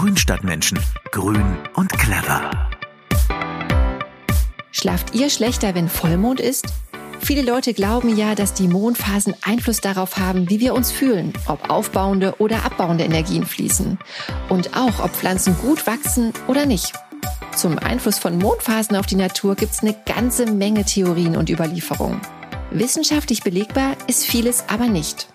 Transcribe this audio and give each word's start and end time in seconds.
Grünstadtmenschen. 0.00 0.78
Grün 1.10 1.56
und 1.74 1.92
clever. 1.92 2.70
Schlaft 4.70 5.12
ihr 5.12 5.28
schlechter, 5.28 5.74
wenn 5.74 5.88
Vollmond 5.88 6.38
ist? 6.38 6.66
Viele 7.18 7.42
Leute 7.42 7.74
glauben 7.74 8.16
ja, 8.16 8.36
dass 8.36 8.54
die 8.54 8.68
Mondphasen 8.68 9.34
Einfluss 9.42 9.80
darauf 9.80 10.16
haben, 10.16 10.48
wie 10.50 10.60
wir 10.60 10.74
uns 10.74 10.92
fühlen, 10.92 11.32
ob 11.48 11.68
aufbauende 11.68 12.36
oder 12.38 12.64
abbauende 12.64 13.02
Energien 13.02 13.44
fließen 13.44 13.98
und 14.48 14.76
auch, 14.76 15.02
ob 15.02 15.10
Pflanzen 15.10 15.58
gut 15.58 15.88
wachsen 15.88 16.32
oder 16.46 16.64
nicht. 16.64 16.92
Zum 17.56 17.76
Einfluss 17.76 18.20
von 18.20 18.38
Mondphasen 18.38 18.94
auf 18.94 19.06
die 19.06 19.16
Natur 19.16 19.56
gibt 19.56 19.72
es 19.72 19.80
eine 19.80 19.96
ganze 20.06 20.46
Menge 20.46 20.84
Theorien 20.84 21.36
und 21.36 21.50
Überlieferungen. 21.50 22.20
Wissenschaftlich 22.70 23.42
belegbar 23.42 23.96
ist 24.06 24.24
vieles 24.26 24.62
aber 24.68 24.86
nicht. 24.86 25.28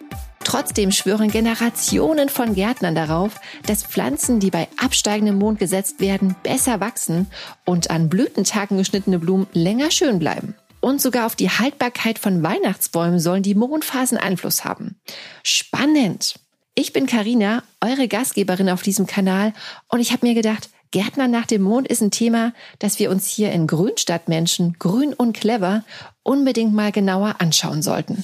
Trotzdem 0.44 0.92
schwören 0.92 1.32
Generationen 1.32 2.30
von 2.30 2.54
Gärtnern 2.54 2.96
darauf, 2.96 3.40
dass 3.66 3.84
Pflanzen, 3.84 4.40
die 4.40 4.52
bei 4.52 4.68
absteigendem 4.78 5.38
Mond 5.38 5.58
gesetzt 5.58 6.00
werden, 6.00 6.36
besser 6.44 6.80
wachsen 6.80 7.28
und 7.66 7.90
an 7.90 8.10
Blütentagen 8.10 8.78
geschnittene 8.78 9.20
Blumen 9.20 9.48
länger 9.54 9.90
schön 9.90 10.20
bleiben. 10.20 10.56
Und 10.82 11.02
sogar 11.02 11.26
auf 11.26 11.36
die 11.36 11.50
Haltbarkeit 11.50 12.20
von 12.20 12.44
Weihnachtsbäumen 12.44 13.20
sollen 13.20 13.42
die 13.42 13.56
Mondphasen 13.56 14.18
Einfluss 14.18 14.66
haben. 14.66 15.00
Spannend! 15.42 16.36
Ich 16.76 16.92
bin 16.92 17.06
Karina, 17.06 17.64
eure 17.82 18.08
Gastgeberin 18.08 18.70
auf 18.70 18.82
diesem 18.82 19.08
Kanal 19.08 19.54
und 19.88 20.00
ich 20.00 20.12
habe 20.12 20.26
mir 20.26 20.34
gedacht, 20.34 20.70
Gärtner 20.92 21.28
nach 21.28 21.46
dem 21.46 21.62
Mond 21.62 21.88
ist 21.88 22.02
ein 22.02 22.12
Thema, 22.12 22.54
das 22.80 23.00
wir 23.00 23.10
uns 23.10 23.28
hier 23.28 23.52
in 23.52 23.66
Grünstadtmenschen, 23.66 24.76
grün 24.78 25.14
und 25.14 25.34
clever, 25.34 25.84
unbedingt 26.22 26.74
mal 26.74 26.92
genauer 26.92 27.36
anschauen 27.40 27.82
sollten. 27.82 28.24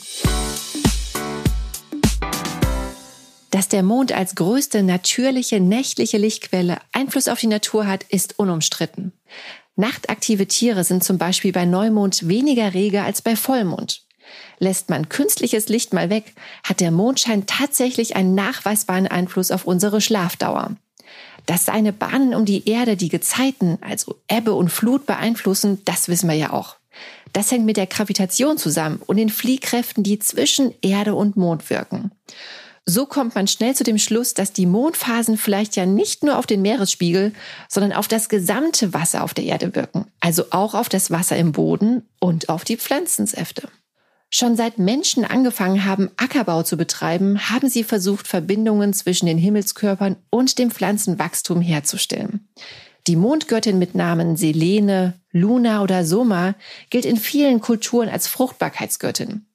Dass 3.59 3.67
der 3.67 3.83
Mond 3.83 4.13
als 4.13 4.35
größte 4.35 4.83
natürliche 4.83 5.59
nächtliche 5.59 6.17
Lichtquelle 6.17 6.77
Einfluss 6.93 7.27
auf 7.27 7.41
die 7.41 7.47
Natur 7.47 7.87
hat, 7.87 8.03
ist 8.03 8.39
unumstritten. 8.39 9.11
Nachtaktive 9.75 10.47
Tiere 10.47 10.85
sind 10.85 11.03
zum 11.03 11.17
Beispiel 11.17 11.51
bei 11.51 11.65
Neumond 11.65 12.29
weniger 12.29 12.73
rege 12.73 13.03
als 13.03 13.21
bei 13.21 13.35
Vollmond. 13.35 14.03
Lässt 14.59 14.89
man 14.89 15.09
künstliches 15.09 15.67
Licht 15.67 15.91
mal 15.91 16.09
weg, 16.09 16.35
hat 16.63 16.79
der 16.79 16.91
Mondschein 16.91 17.47
tatsächlich 17.47 18.15
einen 18.15 18.33
nachweisbaren 18.33 19.07
Einfluss 19.07 19.51
auf 19.51 19.65
unsere 19.65 19.99
Schlafdauer. 19.99 20.77
Dass 21.45 21.65
seine 21.65 21.91
Bahnen 21.91 22.33
um 22.35 22.45
die 22.45 22.65
Erde 22.69 22.95
die 22.95 23.09
Gezeiten, 23.09 23.77
also 23.81 24.15
Ebbe 24.29 24.53
und 24.53 24.69
Flut 24.69 25.05
beeinflussen, 25.05 25.81
das 25.83 26.07
wissen 26.07 26.29
wir 26.29 26.37
ja 26.37 26.53
auch. 26.53 26.77
Das 27.33 27.51
hängt 27.51 27.65
mit 27.65 27.75
der 27.75 27.87
Gravitation 27.87 28.57
zusammen 28.57 29.01
und 29.05 29.17
den 29.17 29.29
Fliehkräften, 29.29 30.01
die 30.01 30.17
zwischen 30.17 30.73
Erde 30.81 31.13
und 31.13 31.35
Mond 31.35 31.69
wirken. 31.69 32.11
So 32.91 33.05
kommt 33.05 33.35
man 33.35 33.45
schnell 33.45 33.75
zu 33.75 33.83
dem 33.83 33.99
Schluss, 33.99 34.33
dass 34.33 34.51
die 34.51 34.65
Mondphasen 34.65 35.37
vielleicht 35.37 35.75
ja 35.75 35.85
nicht 35.85 36.23
nur 36.23 36.39
auf 36.39 36.47
den 36.47 36.63
Meeresspiegel, 36.63 37.33
sondern 37.67 37.93
auf 37.93 38.07
das 38.07 38.29
gesamte 38.29 38.95
Wasser 38.95 39.23
auf 39.23 39.35
der 39.35 39.43
Erde 39.43 39.75
wirken, 39.75 40.07
also 40.21 40.45
auch 40.49 40.73
auf 40.73 40.89
das 40.89 41.11
Wasser 41.11 41.37
im 41.37 41.51
Boden 41.51 42.01
und 42.19 42.49
auf 42.49 42.63
die 42.63 42.77
Pflanzensäfte. 42.77 43.69
Schon 44.31 44.55
seit 44.55 44.79
Menschen 44.79 45.23
angefangen 45.23 45.85
haben, 45.85 46.09
Ackerbau 46.17 46.63
zu 46.63 46.77
betreiben, 46.77 47.51
haben 47.51 47.69
sie 47.69 47.83
versucht, 47.83 48.27
Verbindungen 48.27 48.91
zwischen 48.93 49.27
den 49.27 49.37
Himmelskörpern 49.37 50.15
und 50.31 50.57
dem 50.57 50.71
Pflanzenwachstum 50.71 51.61
herzustellen. 51.61 52.49
Die 53.05 53.15
Mondgöttin 53.15 53.77
mit 53.77 53.93
Namen 53.93 54.35
Selene, 54.35 55.13
Luna 55.31 55.83
oder 55.83 56.03
Soma 56.05 56.55
gilt 56.89 57.05
in 57.05 57.17
vielen 57.17 57.61
Kulturen 57.61 58.09
als 58.09 58.27
Fruchtbarkeitsgöttin. 58.27 59.45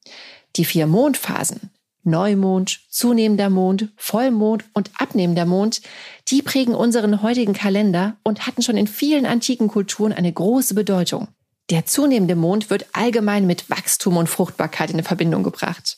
Die 0.55 0.65
vier 0.65 0.87
Mondphasen, 0.87 1.73
Neumond, 2.05 2.81
zunehmender 2.89 3.51
Mond, 3.51 3.89
Vollmond 3.97 4.65
und 4.73 4.91
abnehmender 4.99 5.47
Mond, 5.47 5.81
die 6.29 6.43
prägen 6.43 6.75
unseren 6.75 7.23
heutigen 7.23 7.53
Kalender 7.53 8.17
und 8.23 8.47
hatten 8.47 8.63
schon 8.63 8.77
in 8.77 8.87
vielen 8.87 9.27
antiken 9.27 9.69
Kulturen 9.69 10.13
eine 10.13 10.33
große 10.33 10.75
Bedeutung. 10.75 11.29
Der 11.71 11.87
zunehmende 11.87 12.37
Mond 12.37 12.69
wird 12.69 12.87
allgemein 12.93 13.47
mit 13.47 13.71
Wachstum 13.71 14.19
und 14.19 14.29
Fruchtbarkeit 14.29 14.91
in 14.91 15.03
Verbindung 15.03 15.43
gebracht. 15.43 15.97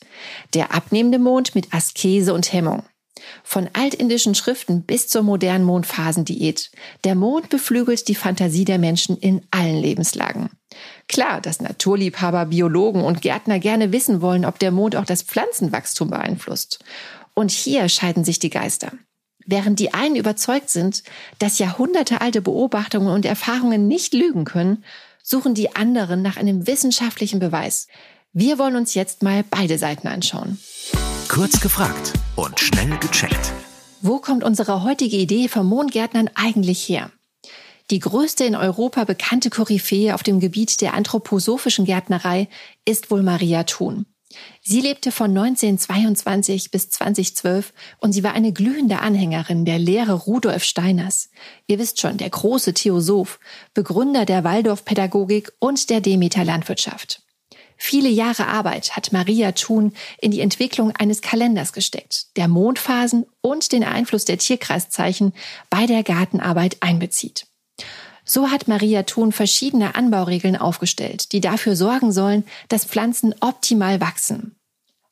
Der 0.53 0.73
abnehmende 0.73 1.19
Mond 1.19 1.55
mit 1.55 1.73
Askese 1.73 2.33
und 2.33 2.53
Hemmung. 2.53 2.83
Von 3.43 3.69
altindischen 3.73 4.35
Schriften 4.35 4.83
bis 4.83 5.07
zur 5.07 5.23
modernen 5.23 5.63
Mondphasendiät. 5.63 6.71
Der 7.03 7.15
Mond 7.15 7.49
beflügelt 7.49 8.07
die 8.07 8.15
Fantasie 8.15 8.65
der 8.65 8.79
Menschen 8.79 9.17
in 9.17 9.41
allen 9.51 9.77
Lebenslagen. 9.77 10.49
Klar, 11.07 11.41
dass 11.41 11.61
Naturliebhaber, 11.61 12.45
Biologen 12.45 13.03
und 13.03 13.21
Gärtner 13.21 13.59
gerne 13.59 13.91
wissen 13.91 14.21
wollen, 14.21 14.45
ob 14.45 14.59
der 14.59 14.71
Mond 14.71 14.95
auch 14.95 15.05
das 15.05 15.23
Pflanzenwachstum 15.23 16.09
beeinflusst. 16.09 16.79
Und 17.33 17.51
hier 17.51 17.87
scheiden 17.89 18.23
sich 18.23 18.39
die 18.39 18.49
Geister. 18.49 18.91
Während 19.45 19.79
die 19.79 19.93
einen 19.93 20.17
überzeugt 20.17 20.69
sind, 20.69 21.03
dass 21.39 21.59
jahrhundertealte 21.59 22.41
Beobachtungen 22.41 23.07
und 23.07 23.25
Erfahrungen 23.25 23.87
nicht 23.87 24.13
lügen 24.13 24.43
können, 24.43 24.83
suchen 25.23 25.53
die 25.53 25.75
anderen 25.75 26.21
nach 26.21 26.37
einem 26.37 26.67
wissenschaftlichen 26.67 27.39
Beweis. 27.39 27.87
Wir 28.33 28.59
wollen 28.59 28.75
uns 28.75 28.93
jetzt 28.93 29.23
mal 29.23 29.43
beide 29.49 29.77
Seiten 29.77 30.07
anschauen. 30.07 30.59
Kurz 31.27 31.59
gefragt 31.59 32.13
und 32.35 32.59
schnell 32.59 32.97
gecheckt. 32.99 33.53
Wo 34.01 34.19
kommt 34.19 34.43
unsere 34.43 34.83
heutige 34.83 35.17
Idee 35.17 35.49
vom 35.49 35.67
Mondgärtnern 35.67 36.29
eigentlich 36.35 36.87
her? 36.87 37.11
Die 37.91 37.99
größte 37.99 38.45
in 38.45 38.55
Europa 38.55 39.03
bekannte 39.03 39.49
Koryphäe 39.49 40.13
auf 40.13 40.23
dem 40.23 40.39
Gebiet 40.39 40.81
der 40.81 40.93
anthroposophischen 40.93 41.85
Gärtnerei 41.85 42.47
ist 42.85 43.11
wohl 43.11 43.23
Maria 43.23 43.63
Thun. 43.63 44.05
Sie 44.61 44.81
lebte 44.81 45.11
von 45.11 45.29
1922 45.37 46.71
bis 46.71 46.89
2012 46.89 47.73
und 47.99 48.13
sie 48.13 48.23
war 48.23 48.33
eine 48.33 48.51
glühende 48.51 48.99
Anhängerin 48.99 49.65
der 49.65 49.79
Lehre 49.79 50.13
Rudolf 50.13 50.63
Steiners. 50.63 51.29
Ihr 51.67 51.77
wisst 51.77 52.01
schon, 52.01 52.17
der 52.17 52.29
große 52.29 52.73
Theosoph, 52.73 53.39
Begründer 53.73 54.25
der 54.25 54.43
Waldorfpädagogik 54.43 55.51
und 55.59 55.89
der 55.89 56.01
Demeter 56.01 56.43
Landwirtschaft. 56.43 57.26
Viele 57.77 58.09
Jahre 58.09 58.47
Arbeit 58.47 58.95
hat 58.95 59.11
Maria 59.11 59.51
Thun 59.51 59.93
in 60.19 60.31
die 60.31 60.41
Entwicklung 60.41 60.91
eines 60.95 61.21
Kalenders 61.21 61.73
gesteckt, 61.73 62.35
der 62.35 62.47
Mondphasen 62.47 63.25
und 63.41 63.71
den 63.71 63.83
Einfluss 63.83 64.25
der 64.25 64.39
Tierkreiszeichen 64.39 65.33
bei 65.69 65.85
der 65.85 66.03
Gartenarbeit 66.03 66.77
einbezieht. 66.81 67.45
So 68.25 68.49
hat 68.49 68.67
Maria 68.67 69.03
Thun 69.03 69.31
verschiedene 69.31 69.95
Anbauregeln 69.95 70.57
aufgestellt, 70.57 71.31
die 71.31 71.39
dafür 71.39 71.75
sorgen 71.75 72.11
sollen, 72.11 72.43
dass 72.67 72.83
Pflanzen 72.83 73.33
optimal 73.39 74.01
wachsen. 74.01 74.57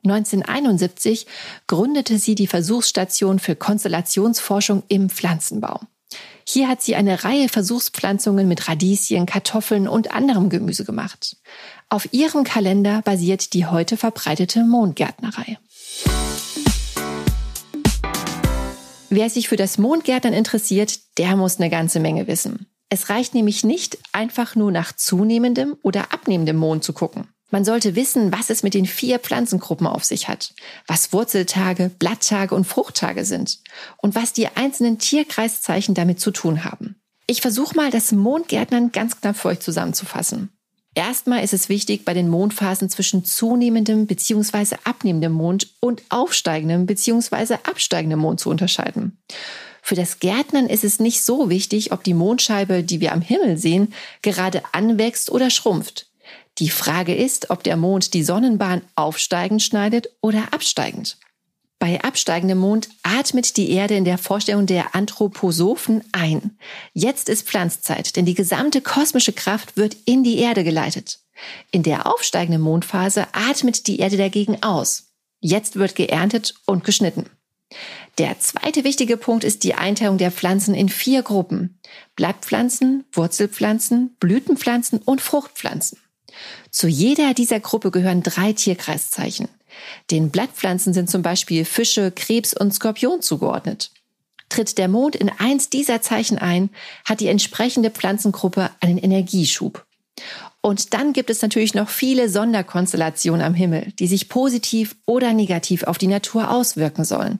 1971 0.04 1.26
gründete 1.68 2.20
sie 2.20 2.36
die 2.36 2.48
Versuchsstation 2.48 3.40
für 3.40 3.56
Konstellationsforschung 3.56 4.84
im 4.88 5.10
Pflanzenbau. 5.10 5.80
Hier 6.48 6.68
hat 6.68 6.82
sie 6.82 6.96
eine 6.96 7.24
Reihe 7.24 7.50
Versuchspflanzungen 7.50 8.48
mit 8.48 8.68
Radieschen, 8.68 9.26
Kartoffeln 9.26 9.88
und 9.88 10.14
anderem 10.14 10.50
Gemüse 10.50 10.86
gemacht. 10.86 11.38
Auf 11.90 12.14
ihrem 12.14 12.44
Kalender 12.44 13.02
basiert 13.02 13.54
die 13.54 13.66
heute 13.66 13.98
verbreitete 13.98 14.64
Mondgärtnerei. 14.64 15.58
Wer 19.10 19.30
sich 19.30 19.48
für 19.48 19.56
das 19.56 19.78
Mondgärtnern 19.78 20.34
interessiert, 20.34 21.00
der 21.18 21.36
muss 21.36 21.58
eine 21.58 21.70
ganze 21.70 22.00
Menge 22.00 22.28
wissen. 22.28 22.68
Es 22.90 23.10
reicht 23.10 23.34
nämlich 23.34 23.64
nicht, 23.64 23.98
einfach 24.12 24.56
nur 24.56 24.72
nach 24.72 24.96
zunehmendem 24.96 25.76
oder 25.82 26.14
abnehmendem 26.14 26.58
Mond 26.58 26.84
zu 26.84 26.94
gucken. 26.94 27.28
Man 27.52 27.64
sollte 27.64 27.96
wissen, 27.96 28.32
was 28.32 28.50
es 28.50 28.64
mit 28.64 28.74
den 28.74 28.86
vier 28.86 29.20
Pflanzengruppen 29.20 29.88
auf 29.88 30.04
sich 30.04 30.28
hat, 30.28 30.54
was 30.88 31.14
Wurzeltage, 31.14 31.92
Blatttage 32.00 32.56
und 32.56 32.66
Fruchttage 32.66 33.24
sind 33.24 33.60
und 33.98 34.16
was 34.16 34.34
die 34.34 34.48
einzelnen 34.48 34.98
Tierkreiszeichen 34.98 35.94
damit 35.94 36.20
zu 36.20 36.32
tun 36.32 36.64
haben. 36.64 36.96
Ich 37.28 37.42
versuche 37.42 37.76
mal, 37.76 37.92
das 37.92 38.12
Mondgärtnern 38.12 38.92
ganz 38.92 39.20
knapp 39.20 39.38
für 39.38 39.50
euch 39.50 39.60
zusammenzufassen. 39.60 40.50
Erstmal 40.96 41.44
ist 41.44 41.54
es 41.54 41.68
wichtig, 41.68 42.06
bei 42.06 42.14
den 42.14 42.30
Mondphasen 42.30 42.90
zwischen 42.90 43.26
zunehmendem 43.26 44.08
bzw. 44.08 44.78
abnehmendem 44.86 45.34
Mond 45.34 45.68
und 45.82 46.04
aufsteigendem 46.10 46.86
bzw. 46.86 47.56
absteigendem 47.64 48.20
Mond 48.20 48.40
zu 48.40 48.50
unterscheiden. 48.50 49.18
Für 49.82 49.96
das 49.96 50.20
Gärtnern 50.20 50.68
ist 50.68 50.84
es 50.84 51.00
nicht 51.00 51.24
so 51.24 51.50
wichtig, 51.50 51.92
ob 51.92 52.04
die 52.04 52.14
Mondscheibe, 52.14 52.82
die 52.82 53.02
wir 53.02 53.12
am 53.12 53.22
Himmel 53.22 53.58
sehen, 53.58 53.94
gerade 54.22 54.64
anwächst 54.72 55.30
oder 55.30 55.50
schrumpft. 55.50 56.08
Die 56.58 56.70
Frage 56.70 57.14
ist, 57.14 57.50
ob 57.50 57.64
der 57.64 57.76
Mond 57.76 58.14
die 58.14 58.24
Sonnenbahn 58.24 58.82
aufsteigend 58.96 59.62
schneidet 59.62 60.10
oder 60.22 60.54
absteigend. 60.54 61.18
Bei 61.80 62.02
absteigendem 62.02 62.58
Mond 62.58 62.90
atmet 63.04 63.58
die 63.58 63.72
Erde 63.72 63.96
in 63.96 64.06
der 64.06 64.18
Vorstellung 64.18 64.66
der 64.66 64.96
Anthroposophen 64.96 66.04
ein. 66.14 66.58
Jetzt 66.94 67.28
ist 67.28 67.48
Pflanzzeit, 67.48 68.16
denn 68.16 68.26
die 68.26 68.34
gesamte 68.34 68.82
kosmische 68.82 69.34
Kraft 69.34 69.76
wird 69.76 69.98
in 70.06 70.24
die 70.24 70.40
Erde 70.40 70.64
geleitet. 70.64 71.20
In 71.72 71.84
der 71.84 72.08
aufsteigenden 72.12 72.62
Mondphase 72.62 73.28
atmet 73.34 73.88
die 73.88 74.00
Erde 74.00 74.16
dagegen 74.16 74.64
aus. 74.64 75.12
Jetzt 75.42 75.76
wird 75.76 75.96
geerntet 75.96 76.56
und 76.66 76.86
geschnitten. 76.86 77.30
Der 78.18 78.40
zweite 78.40 78.86
wichtige 78.86 79.18
Punkt 79.18 79.44
ist 79.44 79.66
die 79.66 79.76
Einteilung 79.76 80.18
der 80.18 80.32
Pflanzen 80.32 80.74
in 80.74 80.88
vier 80.88 81.22
Gruppen. 81.24 81.78
Blattpflanzen, 82.16 83.04
Wurzelpflanzen, 83.12 84.16
Blütenpflanzen 84.20 85.00
und 85.00 85.20
Fruchtpflanzen. 85.20 86.00
Zu 86.72 86.88
jeder 86.88 87.34
dieser 87.34 87.60
Gruppe 87.60 87.92
gehören 87.92 88.24
drei 88.24 88.54
Tierkreiszeichen. 88.54 89.48
Den 90.12 90.30
Blattpflanzen 90.30 90.94
sind 90.94 91.10
zum 91.10 91.22
Beispiel 91.22 91.66
Fische, 91.66 92.12
Krebs 92.12 92.54
und 92.54 92.74
Skorpion 92.74 93.22
zugeordnet. 93.22 93.92
Tritt 94.50 94.78
der 94.78 94.88
Mond 94.88 95.16
in 95.16 95.30
eins 95.30 95.70
dieser 95.70 96.02
Zeichen 96.02 96.38
ein, 96.38 96.70
hat 97.04 97.20
die 97.20 97.28
entsprechende 97.28 97.90
Pflanzengruppe 97.90 98.70
einen 98.80 98.98
Energieschub. 98.98 99.86
Und 100.62 100.94
dann 100.94 101.14
gibt 101.14 101.30
es 101.30 101.42
natürlich 101.42 101.74
noch 101.74 101.90
viele 101.90 102.30
Sonderkonstellationen 102.30 103.46
am 103.46 103.54
Himmel, 103.54 103.92
die 104.00 104.08
sich 104.08 104.30
positiv 104.30 104.96
oder 105.06 105.34
negativ 105.34 105.84
auf 105.84 105.98
die 105.98 106.08
Natur 106.08 106.50
auswirken 106.50 107.06
sollen. 107.06 107.40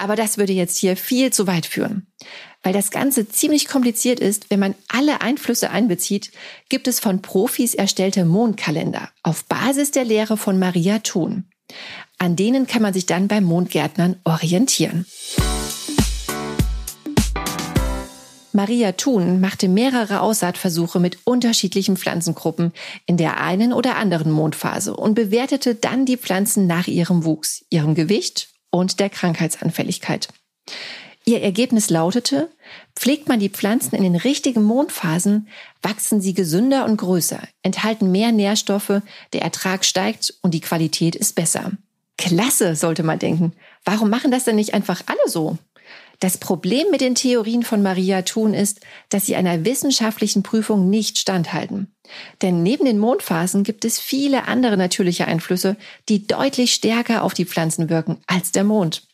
Aber 0.00 0.14
das 0.14 0.38
würde 0.38 0.52
jetzt 0.52 0.78
hier 0.78 0.96
viel 0.96 1.32
zu 1.32 1.46
weit 1.46 1.66
führen. 1.66 2.06
Weil 2.62 2.72
das 2.72 2.90
Ganze 2.90 3.28
ziemlich 3.28 3.66
kompliziert 3.68 4.20
ist, 4.20 4.48
wenn 4.48 4.60
man 4.60 4.74
alle 4.88 5.20
Einflüsse 5.20 5.70
einbezieht, 5.70 6.30
gibt 6.68 6.88
es 6.88 7.00
von 7.00 7.20
Profis 7.20 7.74
erstellte 7.74 8.24
Mondkalender 8.24 9.10
auf 9.22 9.44
Basis 9.44 9.90
der 9.90 10.04
Lehre 10.04 10.36
von 10.36 10.58
Maria 10.58 11.00
Thun. 11.00 11.44
An 12.18 12.36
denen 12.36 12.66
kann 12.66 12.82
man 12.82 12.94
sich 12.94 13.06
dann 13.06 13.28
beim 13.28 13.44
Mondgärtnern 13.44 14.16
orientieren. 14.24 15.04
Maria 18.52 18.92
Thun 18.92 19.40
machte 19.40 19.68
mehrere 19.68 20.20
Aussaatversuche 20.20 20.98
mit 20.98 21.18
unterschiedlichen 21.24 21.96
Pflanzengruppen 21.96 22.72
in 23.06 23.16
der 23.16 23.40
einen 23.40 23.72
oder 23.72 23.96
anderen 23.96 24.32
Mondphase 24.32 24.96
und 24.96 25.14
bewertete 25.14 25.74
dann 25.74 26.06
die 26.06 26.16
Pflanzen 26.16 26.66
nach 26.66 26.88
ihrem 26.88 27.24
Wuchs, 27.24 27.64
ihrem 27.70 27.94
Gewicht 27.94 28.48
und 28.70 29.00
der 29.00 29.10
Krankheitsanfälligkeit. 29.10 30.28
Ihr 31.24 31.42
Ergebnis 31.42 31.90
lautete, 31.90 32.48
pflegt 32.96 33.28
man 33.28 33.38
die 33.38 33.50
Pflanzen 33.50 33.94
in 33.94 34.02
den 34.02 34.16
richtigen 34.16 34.62
Mondphasen, 34.62 35.48
wachsen 35.82 36.22
sie 36.22 36.32
gesünder 36.32 36.86
und 36.86 36.96
größer, 36.96 37.40
enthalten 37.62 38.10
mehr 38.10 38.32
Nährstoffe, 38.32 39.02
der 39.34 39.42
Ertrag 39.42 39.84
steigt 39.84 40.32
und 40.40 40.54
die 40.54 40.60
Qualität 40.60 41.14
ist 41.14 41.34
besser. 41.34 41.72
Klasse, 42.16 42.74
sollte 42.74 43.02
man 43.02 43.18
denken. 43.18 43.52
Warum 43.84 44.10
machen 44.10 44.30
das 44.30 44.44
denn 44.44 44.56
nicht 44.56 44.74
einfach 44.74 45.02
alle 45.06 45.30
so? 45.30 45.58
Das 46.20 46.36
Problem 46.36 46.90
mit 46.90 47.00
den 47.00 47.14
Theorien 47.14 47.62
von 47.62 47.80
Maria 47.80 48.22
Thun 48.22 48.52
ist, 48.52 48.80
dass 49.08 49.26
sie 49.26 49.36
einer 49.36 49.64
wissenschaftlichen 49.64 50.42
Prüfung 50.42 50.90
nicht 50.90 51.18
standhalten. 51.18 51.94
Denn 52.42 52.62
neben 52.62 52.86
den 52.86 52.98
Mondphasen 52.98 53.62
gibt 53.62 53.84
es 53.84 54.00
viele 54.00 54.48
andere 54.48 54.76
natürliche 54.76 55.26
Einflüsse, 55.26 55.76
die 56.08 56.26
deutlich 56.26 56.74
stärker 56.74 57.22
auf 57.22 57.34
die 57.34 57.44
Pflanzen 57.44 57.88
wirken 57.88 58.18
als 58.26 58.50
der 58.50 58.64
Mond. 58.64 59.06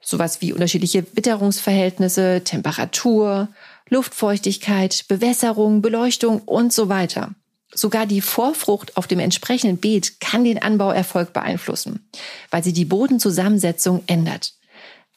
Sowas 0.00 0.40
wie 0.40 0.52
unterschiedliche 0.52 1.06
Witterungsverhältnisse, 1.14 2.42
Temperatur, 2.44 3.48
Luftfeuchtigkeit, 3.88 5.04
Bewässerung, 5.06 5.80
Beleuchtung 5.80 6.40
und 6.40 6.72
so 6.72 6.88
weiter. 6.88 7.34
Sogar 7.72 8.04
die 8.06 8.20
Vorfrucht 8.20 8.96
auf 8.96 9.06
dem 9.06 9.20
entsprechenden 9.20 9.78
Beet 9.78 10.20
kann 10.20 10.44
den 10.44 10.60
Anbauerfolg 10.60 11.32
beeinflussen, 11.32 12.10
weil 12.50 12.64
sie 12.64 12.72
die 12.72 12.84
Bodenzusammensetzung 12.84 14.02
ändert. 14.08 14.54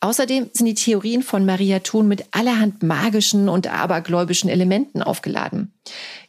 Außerdem 0.05 0.51
sind 0.53 0.67
die 0.67 0.75
Theorien 0.75 1.23
von 1.23 1.47
Maria 1.47 1.79
Thun 1.79 2.07
mit 2.07 2.25
allerhand 2.29 2.83
magischen 2.83 3.49
und 3.49 3.65
abergläubischen 3.65 4.51
Elementen 4.51 5.01
aufgeladen. 5.01 5.73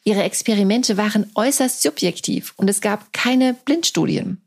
Ihre 0.02 0.22
Experimente 0.22 0.96
waren 0.96 1.30
äußerst 1.34 1.82
subjektiv 1.82 2.54
und 2.56 2.70
es 2.70 2.80
gab 2.80 3.12
keine 3.12 3.52
Blindstudien. 3.52 4.40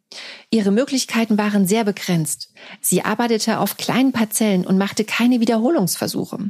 Ihre 0.49 0.71
Möglichkeiten 0.71 1.37
waren 1.37 1.67
sehr 1.67 1.83
begrenzt. 1.83 2.51
Sie 2.81 3.03
arbeitete 3.05 3.59
auf 3.59 3.77
kleinen 3.77 4.13
Parzellen 4.13 4.65
und 4.65 4.79
machte 4.79 5.03
keine 5.03 5.39
Wiederholungsversuche. 5.39 6.49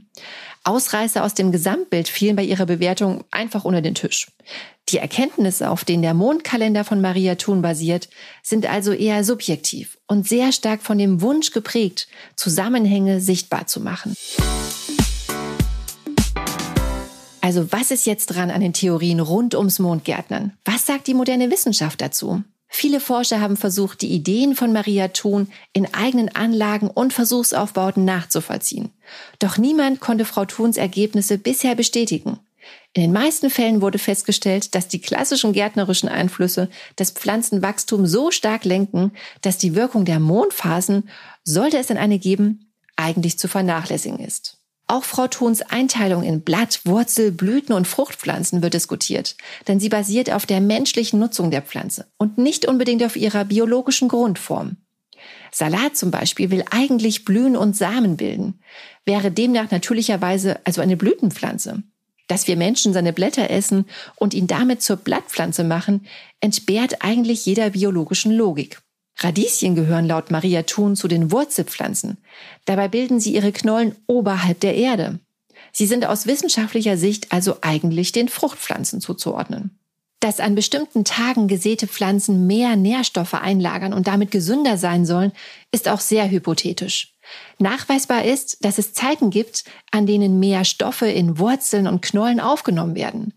Ausreißer 0.64 1.24
aus 1.24 1.34
dem 1.34 1.52
Gesamtbild 1.52 2.08
fielen 2.08 2.36
bei 2.36 2.44
ihrer 2.44 2.66
Bewertung 2.66 3.24
einfach 3.32 3.66
unter 3.66 3.82
den 3.82 3.96
Tisch. 3.96 4.28
Die 4.90 4.98
Erkenntnisse, 4.98 5.70
auf 5.70 5.86
denen 5.86 6.02
der 6.02 6.14
Mondkalender 6.14 6.84
von 6.84 7.02
Maria 7.02 7.36
Thun 7.36 7.62
basiert, 7.62 8.10
sind 8.44 8.66
also 8.66 8.92
eher 8.92 9.24
subjektiv 9.24 9.98
und 10.08 10.28
sehr 10.28 10.52
stark 10.52 10.82
von 10.82 10.98
dem 10.98 11.22
Wunsch 11.22 11.52
geprägt, 11.52 12.08
Zusammenhänge 12.36 13.22
sichtbar 13.22 13.68
zu 13.68 13.80
machen. 13.80 14.16
Also 17.42 17.72
was 17.72 17.90
ist 17.90 18.06
jetzt 18.06 18.28
dran 18.28 18.52
an 18.52 18.62
den 18.62 18.74
Theorien 18.74 19.20
rund 19.20 19.56
ums 19.56 19.80
Mondgärtnern? 19.80 20.54
Was 20.66 20.86
sagt 20.86 21.08
die 21.08 21.14
moderne 21.14 21.50
Wissenschaft 21.50 22.02
dazu? 22.02 22.44
Viele 22.72 23.00
Forscher 23.00 23.42
haben 23.42 23.58
versucht, 23.58 24.04
die 24.04 24.12
Ideen 24.12 24.56
von 24.56 24.72
Maria 24.72 25.08
Thun 25.08 25.52
in 25.74 25.92
eigenen 25.92 26.34
Anlagen 26.36 26.90
und 26.90 27.14
Versuchsaufbauten 27.14 28.06
nachzuvollziehen. 28.06 28.92
Doch 29.40 29.58
niemand 29.58 30.00
konnte 30.00 30.24
Frau 30.24 30.46
Thuns 30.46 30.78
Ergebnisse 30.78 31.40
bisher 31.40 31.74
bestätigen. 31.74 32.40
In 32.94 33.02
den 33.02 33.12
meisten 33.12 33.50
Fällen 33.50 33.82
wurde 33.82 33.98
festgestellt, 33.98 34.76
dass 34.76 34.88
die 34.88 35.02
klassischen 35.02 35.52
gärtnerischen 35.52 36.10
Einflüsse 36.10 36.70
das 36.96 37.12
Pflanzenwachstum 37.12 38.06
so 38.06 38.30
stark 38.30 38.66
lenken, 38.66 39.14
dass 39.42 39.58
die 39.58 39.76
Wirkung 39.76 40.06
der 40.06 40.20
Mondphasen, 40.20 41.10
sollte 41.44 41.80
es 41.80 41.88
denn 41.88 41.98
eine 41.98 42.20
geben, 42.20 42.72
eigentlich 42.96 43.40
zu 43.40 43.48
vernachlässigen 43.48 44.20
ist. 44.20 44.59
Auch 44.90 45.04
Frau 45.04 45.28
Thuns 45.28 45.62
Einteilung 45.62 46.24
in 46.24 46.42
Blatt, 46.42 46.82
Wurzel, 46.84 47.32
Blüten 47.32 47.74
und 47.74 47.88
Fruchtpflanzen 47.88 48.64
wird 48.64 48.74
diskutiert, 48.74 49.36
denn 49.68 49.80
sie 49.80 49.88
basiert 49.88 50.32
auf 50.32 50.48
der 50.48 50.62
menschlichen 50.62 51.20
Nutzung 51.20 51.52
der 51.52 51.62
Pflanze 51.62 52.08
und 52.18 52.40
nicht 52.40 52.66
unbedingt 52.66 53.04
auf 53.04 53.16
ihrer 53.16 53.46
biologischen 53.46 54.08
Grundform. 54.08 54.78
Salat 55.52 55.96
zum 55.96 56.10
Beispiel 56.10 56.50
will 56.50 56.66
eigentlich 56.72 57.24
Blühen 57.24 57.56
und 57.56 57.78
Samen 57.78 58.18
bilden, 58.18 58.62
wäre 59.06 59.30
demnach 59.30 59.70
natürlicherweise 59.70 60.60
also 60.66 60.82
eine 60.82 60.98
Blütenpflanze. 60.98 61.84
Dass 62.26 62.48
wir 62.48 62.58
Menschen 62.58 62.92
seine 62.92 63.14
Blätter 63.14 63.52
essen 63.52 63.86
und 64.16 64.34
ihn 64.34 64.48
damit 64.48 64.82
zur 64.82 64.98
Blattpflanze 64.98 65.64
machen, 65.64 66.08
entbehrt 66.40 67.04
eigentlich 67.04 67.46
jeder 67.46 67.70
biologischen 67.70 68.32
Logik. 68.32 68.82
Radieschen 69.22 69.76
gehören 69.76 70.08
laut 70.08 70.32
Maria 70.32 70.64
Thun 70.64 70.96
zu 70.96 71.08
den 71.08 71.32
Wurzelpflanzen. 71.32 72.18
Dabei 72.66 72.88
bilden 72.88 73.20
sie 73.20 73.36
ihre 73.36 73.52
Knollen 73.52 73.96
oberhalb 74.08 74.60
der 74.62 74.76
Erde. 74.76 75.20
Sie 75.72 75.86
sind 75.86 76.06
aus 76.06 76.26
wissenschaftlicher 76.26 76.98
Sicht 76.98 77.32
also 77.32 77.58
eigentlich 77.62 78.12
den 78.12 78.30
Fruchtpflanzen 78.30 79.02
zuzuordnen. 79.02 79.72
Dass 80.20 80.40
an 80.40 80.56
bestimmten 80.56 81.06
Tagen 81.06 81.48
gesäte 81.48 81.88
Pflanzen 81.88 82.46
mehr 82.46 82.76
Nährstoffe 82.76 83.36
einlagern 83.36 83.94
und 83.94 84.08
damit 84.08 84.32
gesünder 84.32 84.78
sein 84.78 85.06
sollen, 85.06 85.32
ist 85.72 85.88
auch 85.88 86.02
sehr 86.02 86.30
hypothetisch. 86.30 87.14
Nachweisbar 87.58 88.26
ist, 88.26 88.66
dass 88.66 88.80
es 88.80 88.94
Zeiten 88.94 89.30
gibt, 89.30 89.64
an 89.92 90.06
denen 90.06 90.40
mehr 90.40 90.66
Stoffe 90.66 91.08
in 91.08 91.38
Wurzeln 91.38 91.88
und 91.88 92.02
Knollen 92.02 92.40
aufgenommen 92.40 92.96
werden. 92.96 93.34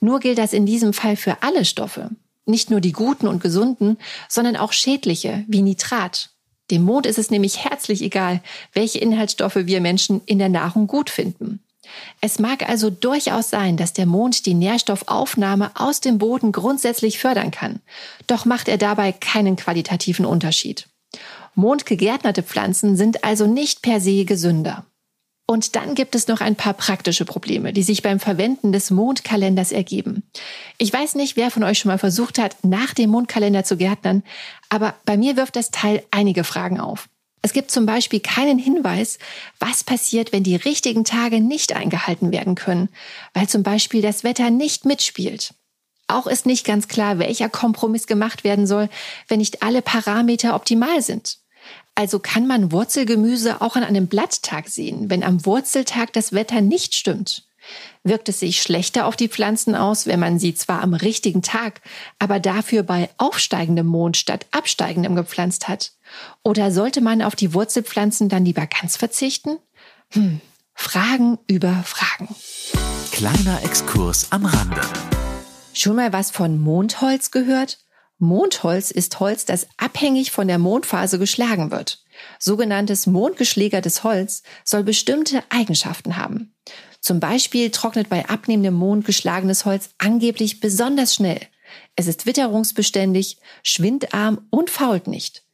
Nur 0.00 0.20
gilt 0.20 0.38
das 0.38 0.52
in 0.52 0.66
diesem 0.66 0.92
Fall 0.92 1.16
für 1.16 1.42
alle 1.42 1.64
Stoffe. 1.64 2.10
Nicht 2.46 2.70
nur 2.70 2.80
die 2.80 2.92
guten 2.92 3.26
und 3.26 3.42
gesunden, 3.42 3.98
sondern 4.28 4.56
auch 4.56 4.72
schädliche, 4.72 5.44
wie 5.48 5.62
Nitrat. 5.62 6.30
Dem 6.70 6.82
Mond 6.82 7.06
ist 7.06 7.18
es 7.18 7.30
nämlich 7.30 7.64
herzlich 7.64 8.02
egal, 8.02 8.40
welche 8.72 8.98
Inhaltsstoffe 8.98 9.56
wir 9.56 9.80
Menschen 9.80 10.20
in 10.26 10.38
der 10.38 10.48
Nahrung 10.48 10.86
gut 10.86 11.10
finden. 11.10 11.60
Es 12.20 12.38
mag 12.38 12.68
also 12.68 12.90
durchaus 12.90 13.50
sein, 13.50 13.76
dass 13.76 13.92
der 13.92 14.06
Mond 14.06 14.46
die 14.46 14.54
Nährstoffaufnahme 14.54 15.70
aus 15.74 16.00
dem 16.00 16.18
Boden 16.18 16.52
grundsätzlich 16.52 17.18
fördern 17.18 17.50
kann. 17.50 17.80
Doch 18.26 18.44
macht 18.44 18.68
er 18.68 18.78
dabei 18.78 19.12
keinen 19.12 19.56
qualitativen 19.56 20.26
Unterschied. 20.26 20.88
Mondgegärtnerte 21.54 22.42
Pflanzen 22.42 22.96
sind 22.96 23.24
also 23.24 23.46
nicht 23.46 23.82
per 23.82 24.00
se 24.00 24.24
gesünder. 24.24 24.84
Und 25.48 25.76
dann 25.76 25.94
gibt 25.94 26.16
es 26.16 26.26
noch 26.26 26.40
ein 26.40 26.56
paar 26.56 26.74
praktische 26.74 27.24
Probleme, 27.24 27.72
die 27.72 27.84
sich 27.84 28.02
beim 28.02 28.18
Verwenden 28.18 28.72
des 28.72 28.90
Mondkalenders 28.90 29.70
ergeben. 29.70 30.24
Ich 30.76 30.92
weiß 30.92 31.14
nicht, 31.14 31.36
wer 31.36 31.52
von 31.52 31.62
euch 31.62 31.78
schon 31.78 31.90
mal 31.90 31.98
versucht 31.98 32.38
hat, 32.38 32.56
nach 32.62 32.94
dem 32.94 33.10
Mondkalender 33.10 33.62
zu 33.62 33.76
gärtnern, 33.76 34.24
aber 34.70 34.94
bei 35.04 35.16
mir 35.16 35.36
wirft 35.36 35.54
das 35.54 35.70
Teil 35.70 36.02
einige 36.10 36.42
Fragen 36.42 36.80
auf. 36.80 37.08
Es 37.42 37.52
gibt 37.52 37.70
zum 37.70 37.86
Beispiel 37.86 38.18
keinen 38.18 38.58
Hinweis, 38.58 39.18
was 39.60 39.84
passiert, 39.84 40.32
wenn 40.32 40.42
die 40.42 40.56
richtigen 40.56 41.04
Tage 41.04 41.40
nicht 41.40 41.76
eingehalten 41.76 42.32
werden 42.32 42.56
können, 42.56 42.88
weil 43.34 43.48
zum 43.48 43.62
Beispiel 43.62 44.02
das 44.02 44.24
Wetter 44.24 44.50
nicht 44.50 44.84
mitspielt. 44.84 45.54
Auch 46.08 46.26
ist 46.26 46.46
nicht 46.46 46.66
ganz 46.66 46.88
klar, 46.88 47.20
welcher 47.20 47.48
Kompromiss 47.48 48.08
gemacht 48.08 48.42
werden 48.42 48.66
soll, 48.66 48.88
wenn 49.28 49.38
nicht 49.38 49.62
alle 49.62 49.80
Parameter 49.80 50.56
optimal 50.56 51.02
sind. 51.02 51.38
Also 51.96 52.18
kann 52.18 52.46
man 52.46 52.72
Wurzelgemüse 52.72 53.62
auch 53.62 53.74
an 53.74 53.82
einem 53.82 54.06
Blatttag 54.06 54.68
sehen, 54.68 55.08
wenn 55.08 55.24
am 55.24 55.44
Wurzeltag 55.46 56.12
das 56.12 56.32
Wetter 56.32 56.60
nicht 56.60 56.94
stimmt. 56.94 57.44
Wirkt 58.04 58.28
es 58.28 58.38
sich 58.38 58.60
schlechter 58.60 59.06
auf 59.06 59.16
die 59.16 59.28
Pflanzen 59.28 59.74
aus, 59.74 60.06
wenn 60.06 60.20
man 60.20 60.38
sie 60.38 60.54
zwar 60.54 60.82
am 60.82 60.92
richtigen 60.92 61.40
Tag, 61.40 61.80
aber 62.18 62.38
dafür 62.38 62.82
bei 62.82 63.08
aufsteigendem 63.16 63.86
Mond 63.86 64.18
statt 64.18 64.46
absteigendem 64.50 65.16
gepflanzt 65.16 65.68
hat? 65.68 65.92
Oder 66.44 66.70
sollte 66.70 67.00
man 67.00 67.22
auf 67.22 67.34
die 67.34 67.54
Wurzelpflanzen 67.54 68.28
dann 68.28 68.44
lieber 68.44 68.66
ganz 68.66 68.98
verzichten? 68.98 69.56
Hm, 70.10 70.42
Fragen 70.74 71.38
über 71.48 71.82
Fragen. 71.82 72.28
Kleiner 73.10 73.64
Exkurs 73.64 74.28
am 74.30 74.44
Rande. 74.44 74.82
Schon 75.72 75.96
mal 75.96 76.12
was 76.12 76.30
von 76.30 76.60
Mondholz 76.60 77.30
gehört? 77.30 77.78
Mondholz 78.18 78.90
ist 78.90 79.20
Holz, 79.20 79.44
das 79.44 79.66
abhängig 79.76 80.30
von 80.30 80.48
der 80.48 80.58
Mondphase 80.58 81.18
geschlagen 81.18 81.70
wird. 81.70 82.02
Sogenanntes 82.38 83.06
mondgeschlägertes 83.06 84.04
Holz 84.04 84.42
soll 84.64 84.84
bestimmte 84.84 85.42
Eigenschaften 85.50 86.16
haben. 86.16 86.54
Zum 87.00 87.20
Beispiel 87.20 87.70
trocknet 87.70 88.08
bei 88.08 88.28
abnehmendem 88.28 88.74
Mond 88.74 89.04
geschlagenes 89.04 89.64
Holz 89.64 89.90
angeblich 89.98 90.60
besonders 90.60 91.14
schnell. 91.14 91.40
Es 91.94 92.06
ist 92.06 92.26
witterungsbeständig, 92.26 93.38
schwindarm 93.62 94.46
und 94.50 94.70
fault 94.70 95.06
nicht. 95.06 95.44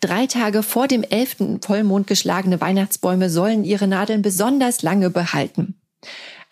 Drei 0.00 0.26
Tage 0.26 0.62
vor 0.62 0.88
dem 0.88 1.02
elften 1.02 1.60
Vollmond 1.62 2.06
geschlagene 2.06 2.60
Weihnachtsbäume 2.60 3.30
sollen 3.30 3.64
ihre 3.64 3.86
Nadeln 3.86 4.22
besonders 4.22 4.82
lange 4.82 5.10
behalten. 5.10 5.80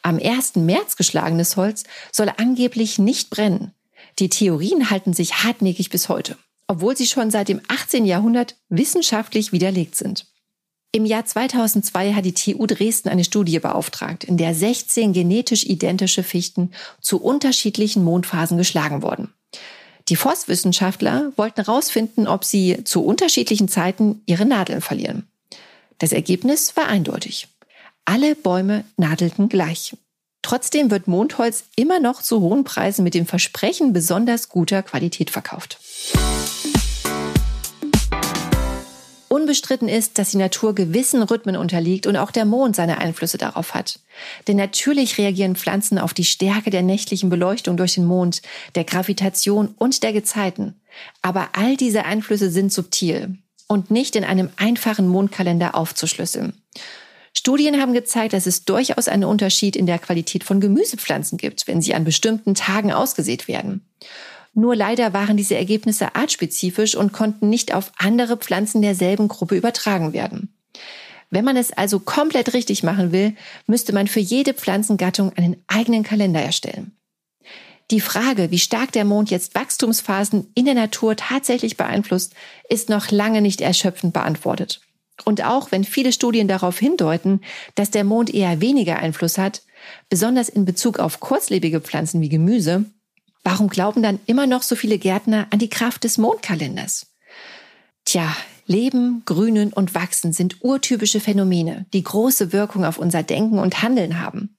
Am 0.02 0.18
1. 0.18 0.56
März 0.56 0.96
geschlagenes 0.96 1.56
Holz 1.56 1.84
soll 2.12 2.30
angeblich 2.36 2.98
nicht 2.98 3.30
brennen. 3.30 3.72
Die 4.18 4.28
Theorien 4.28 4.90
halten 4.90 5.12
sich 5.12 5.44
hartnäckig 5.44 5.90
bis 5.90 6.08
heute, 6.08 6.36
obwohl 6.66 6.96
sie 6.96 7.06
schon 7.06 7.30
seit 7.30 7.48
dem 7.48 7.60
18. 7.68 8.04
Jahrhundert 8.04 8.56
wissenschaftlich 8.68 9.52
widerlegt 9.52 9.96
sind. 9.96 10.26
Im 10.92 11.04
Jahr 11.04 11.24
2002 11.24 12.12
hat 12.12 12.24
die 12.24 12.34
TU 12.34 12.66
Dresden 12.66 13.08
eine 13.08 13.24
Studie 13.24 13.58
beauftragt, 13.58 14.22
in 14.22 14.36
der 14.36 14.54
16 14.54 15.12
genetisch 15.12 15.64
identische 15.64 16.22
Fichten 16.22 16.70
zu 17.00 17.20
unterschiedlichen 17.20 18.04
Mondphasen 18.04 18.56
geschlagen 18.56 19.02
wurden. 19.02 19.34
Die 20.08 20.14
Forstwissenschaftler 20.14 21.32
wollten 21.36 21.64
herausfinden, 21.64 22.28
ob 22.28 22.44
sie 22.44 22.84
zu 22.84 23.04
unterschiedlichen 23.04 23.66
Zeiten 23.66 24.22
ihre 24.26 24.44
Nadeln 24.44 24.80
verlieren. 24.80 25.26
Das 25.98 26.12
Ergebnis 26.12 26.76
war 26.76 26.86
eindeutig. 26.86 27.48
Alle 28.04 28.36
Bäume 28.36 28.84
nadelten 28.96 29.48
gleich. 29.48 29.96
Trotzdem 30.44 30.90
wird 30.90 31.08
Mondholz 31.08 31.64
immer 31.74 32.00
noch 32.00 32.20
zu 32.20 32.42
hohen 32.42 32.64
Preisen 32.64 33.02
mit 33.02 33.14
dem 33.14 33.24
Versprechen 33.24 33.94
besonders 33.94 34.50
guter 34.50 34.82
Qualität 34.82 35.30
verkauft. 35.30 35.78
Unbestritten 39.28 39.88
ist, 39.88 40.18
dass 40.18 40.32
die 40.32 40.36
Natur 40.36 40.74
gewissen 40.74 41.22
Rhythmen 41.22 41.56
unterliegt 41.56 42.06
und 42.06 42.18
auch 42.18 42.30
der 42.30 42.44
Mond 42.44 42.76
seine 42.76 42.98
Einflüsse 42.98 43.38
darauf 43.38 43.72
hat. 43.72 44.00
Denn 44.46 44.58
natürlich 44.58 45.16
reagieren 45.16 45.56
Pflanzen 45.56 45.98
auf 45.98 46.12
die 46.12 46.26
Stärke 46.26 46.68
der 46.68 46.82
nächtlichen 46.82 47.30
Beleuchtung 47.30 47.78
durch 47.78 47.94
den 47.94 48.04
Mond, 48.04 48.42
der 48.74 48.84
Gravitation 48.84 49.74
und 49.78 50.02
der 50.02 50.12
Gezeiten. 50.12 50.78
Aber 51.22 51.48
all 51.54 51.78
diese 51.78 52.04
Einflüsse 52.04 52.50
sind 52.50 52.70
subtil 52.70 53.38
und 53.66 53.90
nicht 53.90 54.14
in 54.14 54.24
einem 54.24 54.50
einfachen 54.56 55.08
Mondkalender 55.08 55.74
aufzuschlüsseln. 55.74 56.52
Studien 57.36 57.80
haben 57.80 57.92
gezeigt, 57.92 58.32
dass 58.32 58.46
es 58.46 58.64
durchaus 58.64 59.08
einen 59.08 59.24
Unterschied 59.24 59.76
in 59.76 59.86
der 59.86 59.98
Qualität 59.98 60.44
von 60.44 60.60
Gemüsepflanzen 60.60 61.36
gibt, 61.36 61.66
wenn 61.66 61.82
sie 61.82 61.94
an 61.94 62.04
bestimmten 62.04 62.54
Tagen 62.54 62.92
ausgesät 62.92 63.48
werden. 63.48 63.84
Nur 64.54 64.76
leider 64.76 65.12
waren 65.12 65.36
diese 65.36 65.56
Ergebnisse 65.56 66.14
artspezifisch 66.14 66.94
und 66.94 67.12
konnten 67.12 67.48
nicht 67.48 67.74
auf 67.74 67.90
andere 67.98 68.36
Pflanzen 68.36 68.82
derselben 68.82 69.26
Gruppe 69.26 69.56
übertragen 69.56 70.12
werden. 70.12 70.54
Wenn 71.30 71.44
man 71.44 71.56
es 71.56 71.72
also 71.72 71.98
komplett 71.98 72.54
richtig 72.54 72.84
machen 72.84 73.10
will, 73.10 73.34
müsste 73.66 73.92
man 73.92 74.06
für 74.06 74.20
jede 74.20 74.54
Pflanzengattung 74.54 75.32
einen 75.32 75.56
eigenen 75.66 76.04
Kalender 76.04 76.40
erstellen. 76.40 76.96
Die 77.90 78.00
Frage, 78.00 78.52
wie 78.52 78.60
stark 78.60 78.92
der 78.92 79.04
Mond 79.04 79.30
jetzt 79.30 79.56
Wachstumsphasen 79.56 80.46
in 80.54 80.64
der 80.64 80.74
Natur 80.74 81.16
tatsächlich 81.16 81.76
beeinflusst, 81.76 82.34
ist 82.68 82.88
noch 82.88 83.10
lange 83.10 83.42
nicht 83.42 83.60
erschöpfend 83.60 84.12
beantwortet. 84.12 84.80
Und 85.24 85.44
auch 85.44 85.70
wenn 85.70 85.84
viele 85.84 86.12
Studien 86.12 86.48
darauf 86.48 86.78
hindeuten, 86.78 87.40
dass 87.76 87.90
der 87.90 88.04
Mond 88.04 88.34
eher 88.34 88.60
weniger 88.60 88.98
Einfluss 88.98 89.38
hat, 89.38 89.62
besonders 90.08 90.48
in 90.48 90.64
Bezug 90.64 90.98
auf 90.98 91.20
kurzlebige 91.20 91.80
Pflanzen 91.80 92.20
wie 92.20 92.28
Gemüse, 92.28 92.84
warum 93.44 93.68
glauben 93.68 94.02
dann 94.02 94.18
immer 94.26 94.46
noch 94.46 94.62
so 94.62 94.74
viele 94.74 94.98
Gärtner 94.98 95.46
an 95.50 95.58
die 95.58 95.70
Kraft 95.70 96.04
des 96.04 96.18
Mondkalenders? 96.18 97.06
Tja, 98.04 98.34
Leben, 98.66 99.22
Grünen 99.26 99.72
und 99.72 99.94
Wachsen 99.94 100.32
sind 100.32 100.62
urtypische 100.62 101.20
Phänomene, 101.20 101.86
die 101.92 102.02
große 102.02 102.52
Wirkung 102.52 102.84
auf 102.84 102.98
unser 102.98 103.22
Denken 103.22 103.58
und 103.58 103.82
Handeln 103.82 104.20
haben. 104.20 104.56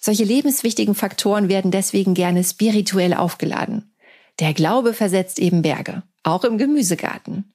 Solche 0.00 0.24
lebenswichtigen 0.24 0.94
Faktoren 0.94 1.48
werden 1.48 1.70
deswegen 1.70 2.14
gerne 2.14 2.44
spirituell 2.44 3.14
aufgeladen. 3.14 3.94
Der 4.40 4.52
Glaube 4.52 4.92
versetzt 4.92 5.38
eben 5.38 5.62
Berge, 5.62 6.02
auch 6.22 6.44
im 6.44 6.58
Gemüsegarten. 6.58 7.52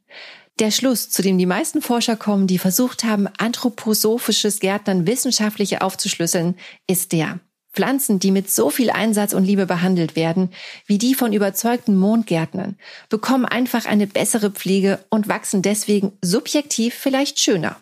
Der 0.62 0.70
Schluss, 0.70 1.10
zu 1.10 1.24
dem 1.24 1.40
die 1.40 1.48
meisten 1.48 1.82
Forscher 1.82 2.16
kommen, 2.16 2.46
die 2.46 2.60
versucht 2.60 3.04
haben, 3.04 3.28
anthroposophisches 3.40 4.60
Gärtnern 4.60 5.08
wissenschaftlich 5.08 5.82
aufzuschlüsseln, 5.82 6.56
ist 6.86 7.14
der. 7.14 7.40
Pflanzen, 7.74 8.20
die 8.20 8.30
mit 8.30 8.52
so 8.52 8.70
viel 8.70 8.92
Einsatz 8.92 9.34
und 9.34 9.44
Liebe 9.44 9.66
behandelt 9.66 10.16
werden, 10.16 10.52
wie 10.86 11.00
die 11.00 11.16
von 11.16 11.34
überzeugten 11.34 11.96
Mondgärtnern, 11.96 12.78
bekommen 13.10 13.46
einfach 13.46 13.88
eine 13.88 14.06
bessere 14.06 14.52
Pflege 14.52 15.04
und 15.10 15.28
wachsen 15.28 15.64
deswegen 15.64 16.12
subjektiv 16.22 16.94
vielleicht 16.94 17.40
schöner. 17.40 17.78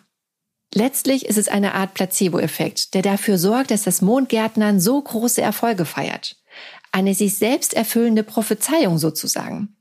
Letztlich 0.72 1.26
ist 1.26 1.36
es 1.36 1.48
eine 1.48 1.74
Art 1.74 1.92
Placebo-Effekt, 1.92 2.94
der 2.94 3.02
dafür 3.02 3.36
sorgt, 3.36 3.72
dass 3.72 3.82
das 3.82 4.00
Mondgärtnern 4.00 4.80
so 4.80 4.98
große 5.02 5.42
Erfolge 5.42 5.84
feiert. 5.84 6.36
Eine 6.92 7.14
sich 7.14 7.34
selbst 7.34 7.74
erfüllende 7.74 8.22
Prophezeiung 8.22 8.96
sozusagen. 8.96 9.76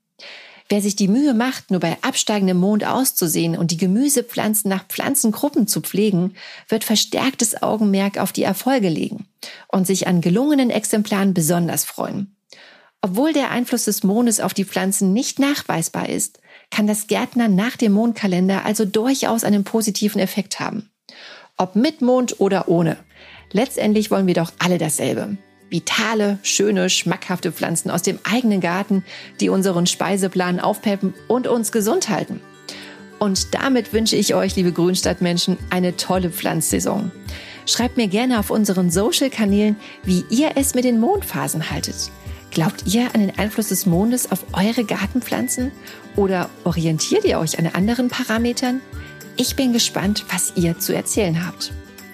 Wer 0.71 0.83
sich 0.83 0.95
die 0.95 1.07
Mühe 1.07 1.33
macht, 1.33 1.71
nur 1.71 1.79
bei 1.79 1.97
absteigendem 2.03 2.57
Mond 2.57 2.85
auszusehen 2.85 3.57
und 3.57 3.71
die 3.71 3.77
Gemüsepflanzen 3.77 4.69
nach 4.69 4.85
Pflanzengruppen 4.85 5.67
zu 5.67 5.81
pflegen, 5.81 6.35
wird 6.67 6.83
verstärktes 6.83 7.63
Augenmerk 7.63 8.19
auf 8.19 8.31
die 8.31 8.43
Erfolge 8.43 8.87
legen 8.87 9.25
und 9.67 9.87
sich 9.87 10.05
an 10.05 10.21
gelungenen 10.21 10.69
Exemplaren 10.69 11.33
besonders 11.33 11.85
freuen. 11.85 12.35
Obwohl 13.01 13.33
der 13.33 13.49
Einfluss 13.49 13.85
des 13.85 14.03
Mondes 14.03 14.39
auf 14.39 14.53
die 14.53 14.65
Pflanzen 14.65 15.11
nicht 15.11 15.39
nachweisbar 15.39 16.07
ist, 16.07 16.39
kann 16.69 16.85
das 16.85 17.07
Gärtnern 17.07 17.55
nach 17.55 17.75
dem 17.75 17.93
Mondkalender 17.93 18.63
also 18.63 18.85
durchaus 18.85 19.43
einen 19.43 19.63
positiven 19.63 20.21
Effekt 20.21 20.59
haben. 20.59 20.91
Ob 21.57 21.75
mit 21.75 22.01
Mond 22.01 22.39
oder 22.39 22.67
ohne. 22.67 22.97
Letztendlich 23.51 24.11
wollen 24.11 24.27
wir 24.27 24.35
doch 24.35 24.51
alle 24.59 24.77
dasselbe 24.77 25.37
vitale, 25.69 26.39
schöne, 26.43 26.89
schmackhafte 26.89 27.51
Pflanzen 27.51 27.91
aus 27.91 28.01
dem 28.01 28.19
eigenen 28.23 28.61
Garten, 28.61 29.03
die 29.39 29.49
unseren 29.49 29.85
Speiseplan 29.85 30.59
aufpeppen 30.59 31.13
und 31.27 31.47
uns 31.47 31.71
gesund 31.71 32.09
halten. 32.09 32.41
Und 33.19 33.53
damit 33.53 33.93
wünsche 33.93 34.15
ich 34.15 34.33
euch, 34.33 34.55
liebe 34.55 34.71
Grünstadtmenschen, 34.71 35.57
eine 35.69 35.97
tolle 35.97 36.29
Pflanzsaison. 36.29 37.11
Schreibt 37.65 37.97
mir 37.97 38.07
gerne 38.07 38.39
auf 38.39 38.49
unseren 38.49 38.89
Social-Kanälen, 38.89 39.75
wie 40.03 40.23
ihr 40.29 40.51
es 40.55 40.73
mit 40.73 40.85
den 40.85 40.99
Mondphasen 40.99 41.69
haltet. 41.69 42.09
Glaubt 42.51 42.83
ihr 42.87 43.13
an 43.13 43.21
den 43.21 43.37
Einfluss 43.37 43.67
des 43.67 43.85
Mondes 43.85 44.31
auf 44.31 44.43
eure 44.53 44.83
Gartenpflanzen 44.83 45.71
oder 46.15 46.49
orientiert 46.63 47.25
ihr 47.25 47.37
euch 47.39 47.59
an 47.59 47.67
anderen 47.67 48.07
Parametern? 48.07 48.81
Ich 49.37 49.55
bin 49.55 49.71
gespannt, 49.71 50.25
was 50.31 50.53
ihr 50.55 50.79
zu 50.79 50.95
erzählen 50.95 51.45
habt. 51.45 51.71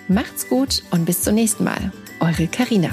Macht's 0.08 0.50
gut 0.50 0.84
und 0.92 1.06
bis 1.06 1.22
zum 1.22 1.36
nächsten 1.36 1.64
Mal. 1.64 1.92
Eure 2.20 2.48
Karina. 2.48 2.90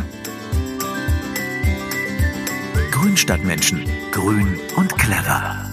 Grünstadtmenschen. 3.03 3.85
Grün 4.13 4.61
und 4.77 4.97
clever. 4.97 5.72